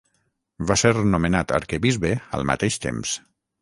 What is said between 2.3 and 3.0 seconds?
al mateix